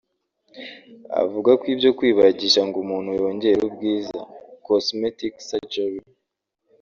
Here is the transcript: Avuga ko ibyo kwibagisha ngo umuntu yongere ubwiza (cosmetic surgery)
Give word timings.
Avuga 1.21 1.51
ko 1.59 1.63
ibyo 1.73 1.89
kwibagisha 1.97 2.61
ngo 2.67 2.77
umuntu 2.83 3.09
yongere 3.19 3.59
ubwiza 3.67 4.19
(cosmetic 4.67 5.33
surgery) 5.47 5.97